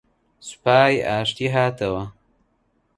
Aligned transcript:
سوپای 0.47 0.93
ئاشتی 1.07 1.47
هاتەوە 1.55 2.03